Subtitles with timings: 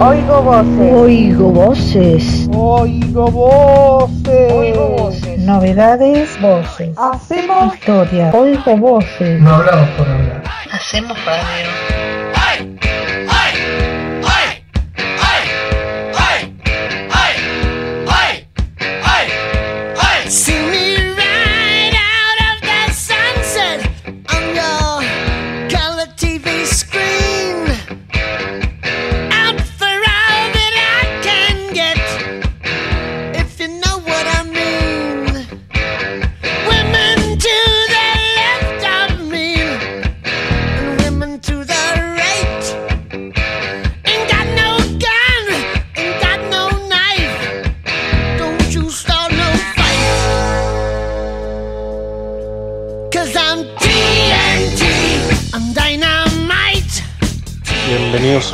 [0.00, 0.92] Oigo voces.
[0.92, 2.48] Oigo voces.
[2.52, 4.52] Oigo voces.
[4.52, 5.38] Oigo voces.
[5.40, 6.90] Novedades, voces.
[6.98, 8.30] Hacemos Historia.
[8.34, 9.40] Oigo voces.
[9.40, 10.42] No hablamos por hablar.
[10.72, 11.93] Hacemos radio.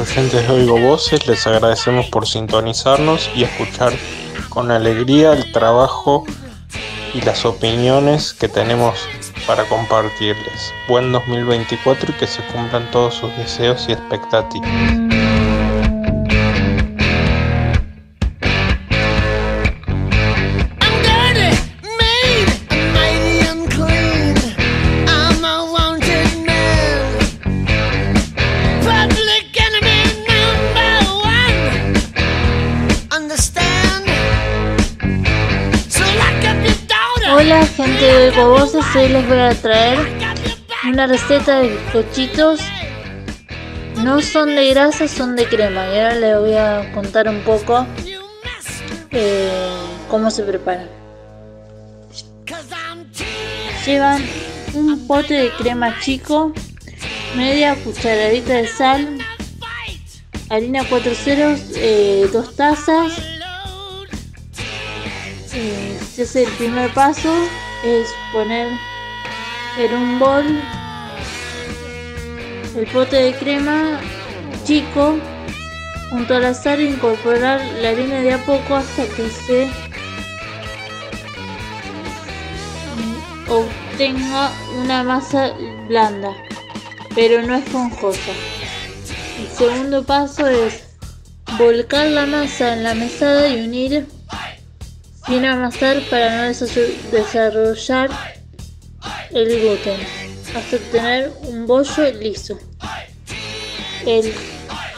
[0.00, 3.92] Oyentes Oigo Voces, les agradecemos por sintonizarnos y escuchar
[4.48, 6.24] con alegría el trabajo
[7.12, 8.98] y las opiniones que tenemos
[9.46, 10.72] para compartirles.
[10.88, 14.99] Buen 2024 y que se cumplan todos sus deseos y expectativas.
[38.00, 39.98] De Voces, hoy les voy a traer
[40.88, 42.60] una receta de bizcochitos.
[43.98, 45.86] No son de grasa, son de crema.
[45.88, 47.86] Y ahora les voy a contar un poco
[49.10, 49.50] eh,
[50.08, 50.88] cómo se preparan.
[53.84, 54.24] Llevan
[54.72, 56.54] un pote de crema chico,
[57.36, 59.18] media cucharadita de sal,
[60.48, 61.60] harina 4 ceros,
[62.32, 63.12] 2 tazas.
[65.52, 67.30] Eh, se hace el primer paso
[67.84, 68.68] es poner
[69.78, 70.44] en un bol
[72.76, 74.00] el pote de crema
[74.64, 75.18] chico
[76.10, 79.68] junto al azar incorporar la harina de a poco hasta que se
[83.48, 84.50] obtenga
[84.82, 85.52] una masa
[85.88, 86.32] blanda
[87.14, 88.32] pero no esponjosa.
[89.38, 90.84] El segundo paso es
[91.58, 94.06] volcar la masa en la mesada y unir
[95.30, 98.10] sin amasar para no desa- desarrollar
[99.30, 100.00] el gluten
[100.56, 102.58] hasta obtener un bollo liso.
[104.04, 104.34] El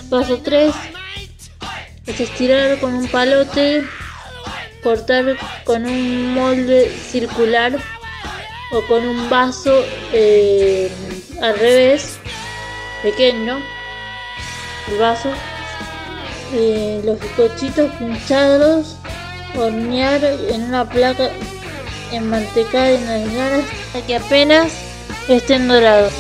[0.08, 0.74] paso 3
[2.06, 3.84] es estirar con un palote,
[4.82, 7.76] cortar con un molde circular
[8.72, 9.84] o con un vaso
[10.14, 10.90] eh,
[11.42, 12.16] al revés,
[13.02, 13.60] pequeño,
[14.90, 15.30] el vaso,
[16.54, 18.96] eh, los bizcochitos pinchados,
[19.56, 21.30] hornear en una placa
[22.12, 23.52] enmantecada y engañar
[23.86, 24.72] hasta que apenas
[25.28, 26.12] estén dorados.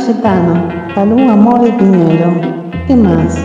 [0.00, 2.32] Cayetano, Salud, Amor y Piñero.
[2.86, 3.36] ¿Qué más?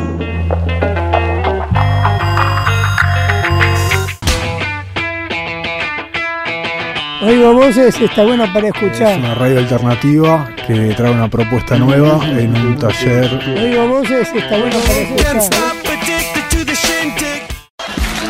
[7.22, 9.18] Oigo voces, está bueno para Es escuchar.
[9.18, 13.32] una radio alternativa que trae una propuesta nueva en un taller.
[13.58, 15.36] Oigo voces, está bueno para escuchar.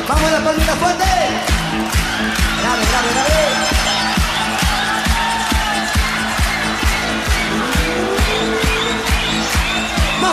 [0.07, 1.03] Vamos la palmita fuerte.
[2.62, 3.55] Grave, grave, grave.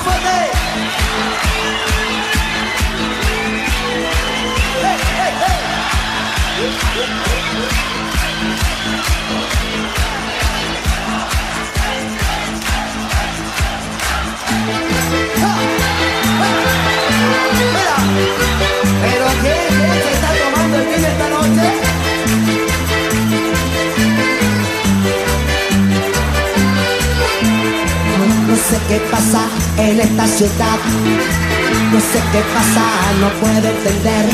[0.05, 0.51] Hey,
[4.81, 5.43] hey, hey.
[29.93, 30.79] En esta ciudad.
[31.93, 32.85] No sé qué pasa,
[33.21, 34.25] no puedo entender.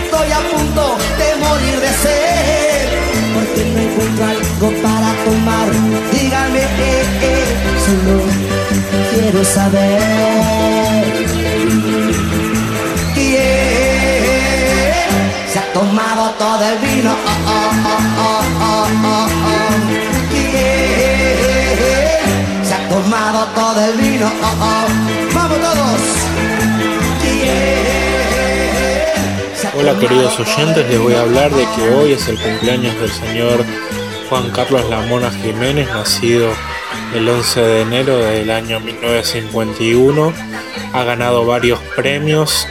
[0.00, 2.88] Estoy a punto de morir de sed.
[3.34, 5.68] Porque no encuentro algo para tomar.
[6.12, 7.44] Dígame, eh, eh,
[7.84, 8.16] solo
[9.12, 11.04] quiero saber.
[13.14, 13.38] ¿Quién
[15.52, 17.12] se ha tomado todo el vino?
[17.12, 18.47] Oh, oh, oh,
[23.96, 24.26] vino.
[24.42, 24.86] Oh, oh.
[25.32, 26.00] Todos.
[29.76, 33.64] Hola queridos oyentes, les voy a hablar de que hoy es el cumpleaños del señor
[34.28, 36.50] Juan Carlos Lamona Jiménez, nacido
[37.14, 40.32] el 11 de enero del año 1951.
[40.92, 42.66] Ha ganado varios premios,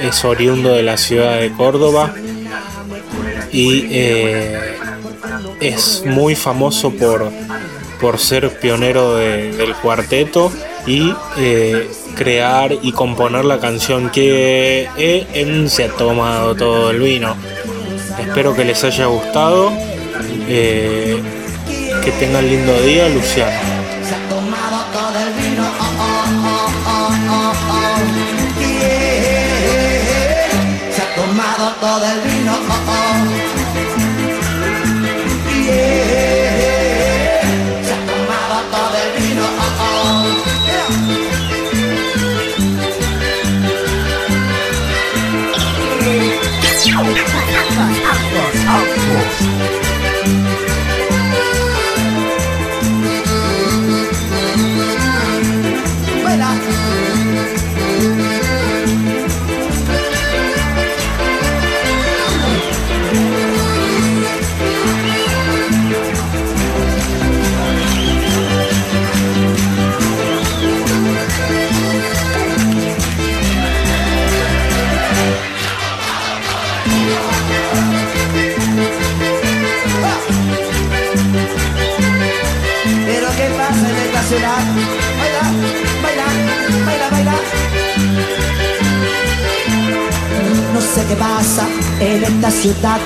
[0.00, 2.14] es oriundo de la ciudad de Córdoba
[3.52, 4.76] y eh,
[5.60, 7.30] es muy famoso por,
[8.00, 10.52] por ser pionero del cuarteto
[10.86, 14.88] y eh, crear y componer la canción que
[15.34, 17.36] en se ha tomado todo el vino.
[18.20, 19.72] Espero que les haya gustado.
[20.48, 21.20] Eh,
[22.04, 23.75] que tengan lindo día, Luciano.
[91.08, 91.66] Qué pasa
[92.00, 92.98] en esta ciudad.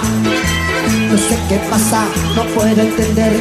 [1.11, 2.05] No sé qué pasa,
[2.35, 3.33] no puedo entender.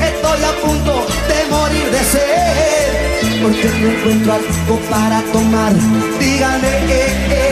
[0.00, 5.72] Estoy a punto de morir de sed Porque no encuentro algo para tomar.
[6.18, 7.42] Dígame que, que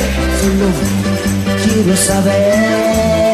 [0.41, 0.69] solo
[1.65, 3.32] quiero saber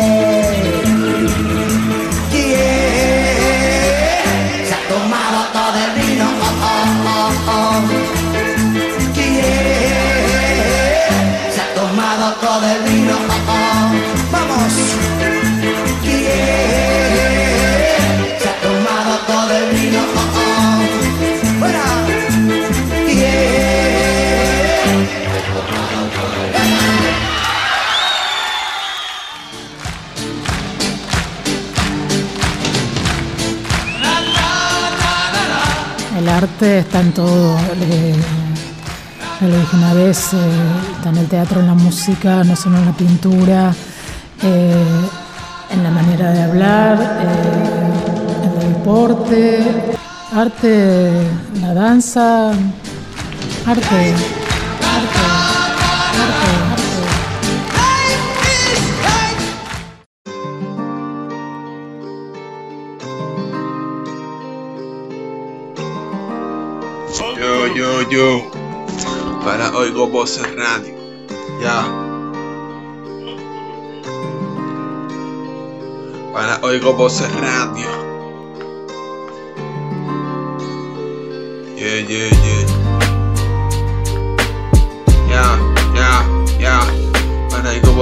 [36.19, 37.57] El arte está en todo.
[39.41, 40.35] lo dije una vez,
[40.97, 43.73] está en el teatro, en la música, no solo en la pintura,
[44.43, 44.85] eh,
[45.71, 49.97] en la manera de hablar, eh, en el deporte,
[50.35, 51.13] arte,
[51.61, 52.51] la danza,
[53.65, 54.15] arte,
[67.79, 68.51] Yo, yo.
[69.45, 70.97] Para Oigo Voces Radio.
[71.63, 71.87] Ya.
[76.33, 77.87] Para Oigo Voces Radio.
[81.77, 82.68] Yeah, yeah, yeah.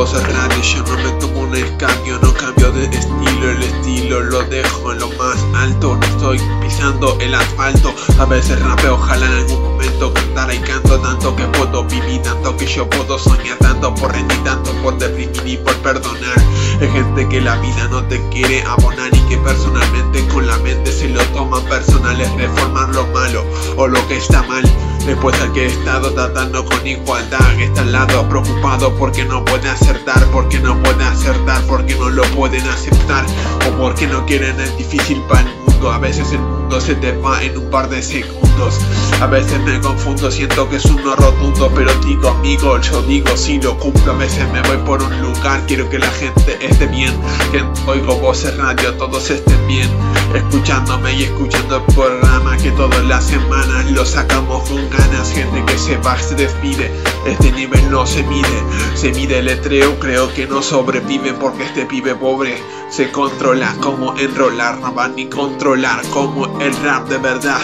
[0.04, 0.60] Radio.
[0.60, 3.50] Yo no me tomo un escambio, no cambio de estilo.
[3.50, 5.96] El estilo lo dejo en lo más alto.
[5.96, 7.94] No estoy pisando el asfalto.
[8.18, 12.54] A veces rapeo, ojalá en algún momento cantara y canto tanto que puedo vivir, tanto
[12.58, 16.36] que yo puedo soñar, tanto por rendir, tanto por deprimir y por perdonar.
[16.78, 20.92] Hay gente que la vida no te quiere abonar y que personalmente con la mente
[20.92, 23.46] se lo toman personales, reformar lo malo
[23.78, 24.62] o lo que está mal.
[25.06, 29.68] Después al que he estado tratando con igualdad, está al lado preocupado porque no puede
[29.68, 33.24] acertar, porque no puede acertar, porque no lo pueden aceptar
[33.68, 35.90] o porque no quieren es difícil el mundo.
[35.90, 38.80] A veces el mundo se te va en un par de segundos.
[39.20, 43.60] A veces me confundo, siento que es uno rotundo, pero digo amigo, yo digo si
[43.60, 44.12] lo cumplo.
[44.12, 47.12] A veces me voy por un lugar, quiero que la gente esté bien,
[47.52, 49.88] que oigo voces radio, todos estén bien,
[50.34, 55.32] escuchándome y escuchando el programa que todas las semanas lo sacamos con ganas.
[55.32, 56.90] Gente que se va, se despide,
[57.26, 58.62] este nivel no se mide,
[58.94, 62.56] se mide el letreo, creo que no sobrevive porque este pibe pobre
[62.90, 67.60] se controla como enrolar, no va ni controlar como el rap de verdad.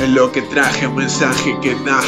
[0.00, 2.00] Es lo que traje, un mensaje que da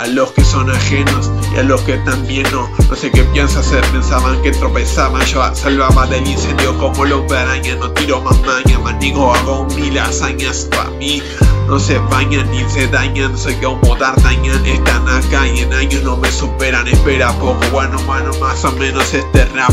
[0.00, 2.70] a los que son ajenos y a los que también no.
[2.88, 5.22] No sé qué piensa hacer, pensaban que tropezaban.
[5.26, 7.76] Yo salvaba del incendio como los araña.
[7.76, 11.22] No tiro más maña, manigo, hago mil hazañas para mí.
[11.66, 14.64] No se bañan ni se dañan, soy como D'Artagnan.
[14.64, 16.88] Están acá y en años no me superan.
[16.88, 19.72] Espera poco, bueno, bueno, más o menos este rap.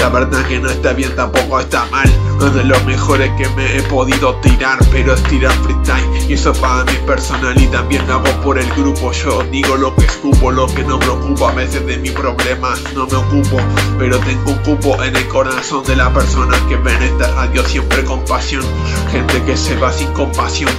[0.00, 2.10] La verdad que no está bien, tampoco está mal.
[2.38, 6.02] No es de los mejores que me he podido tirar, pero es tirar freestyle.
[6.26, 9.12] Y eso para mi personal y también hago por el grupo.
[9.12, 11.50] Yo digo lo que escupo, lo que no me ocupa.
[11.50, 13.58] A veces de mis problemas no me ocupo,
[13.98, 18.02] pero tengo un cupo en el corazón de la persona que ven esta radio siempre
[18.02, 18.64] con pasión.
[19.12, 20.72] Gente que se va sin compasión.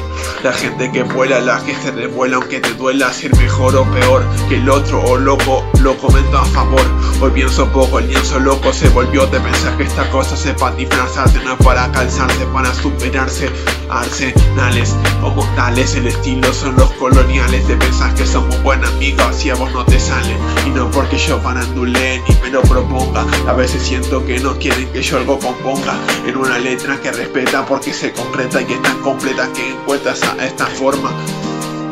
[0.44, 4.24] La gente que vuela, la que se revuela aunque te duela ser mejor o peor
[4.50, 6.82] que el otro o loco, lo comento a favor.
[7.20, 10.74] Hoy pienso poco, el lienzo loco se volvió de pensar que esta cosa se para
[10.74, 13.51] disfrazarse, no para calzarse, para superarse.
[13.89, 17.68] Arsenales como tales, el estilo son los coloniales.
[17.68, 20.38] De pensar que somos buenos amigos si a vos no te salen.
[20.65, 23.25] Y no porque yo farandule ni me lo proponga.
[23.50, 25.94] A veces siento que no quieren que yo algo componga
[26.25, 30.68] en una letra que respeta porque se concreta y es tan completa que encuentra esta
[30.68, 31.12] forma.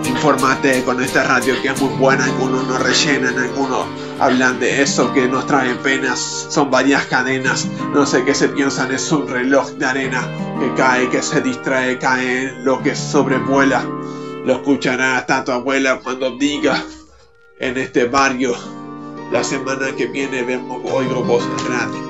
[0.06, 3.88] Infórmate con esta radio que es muy buena, algunos no rellenan, algunos
[4.20, 8.92] hablan de eso que nos trae penas, son varias cadenas, no sé qué se piensan,
[8.92, 10.22] es un reloj de arena
[10.60, 13.84] que cae, que se distrae, cae en lo que sobrevuela.
[14.46, 16.84] Lo escuchará hasta tu abuela cuando diga
[17.60, 18.56] en este barrio,
[19.32, 22.10] la semana que viene vemos Oigo Voz Radio.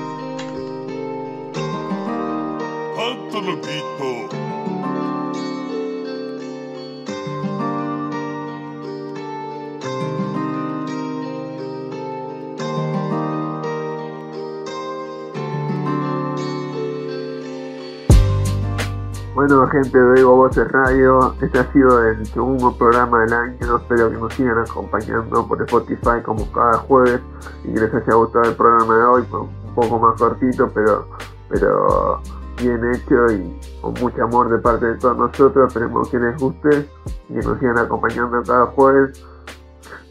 [19.40, 24.10] Bueno gente de Oigo Voces Radio, este ha sido el segundo programa del año, espero
[24.10, 27.22] que nos sigan acompañando por Spotify como cada jueves.
[27.64, 31.06] Y que les haya gustado el programa de hoy, un poco más cortito pero,
[31.48, 32.20] pero
[32.58, 36.86] bien hecho y con mucho amor de parte de todos nosotros, esperemos que les guste
[37.30, 39.24] y que nos sigan acompañando cada jueves.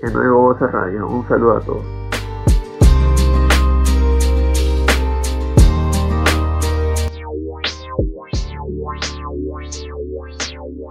[0.01, 1.07] En Oigo Voces Radio.
[1.07, 2.08] Un saludo a todos.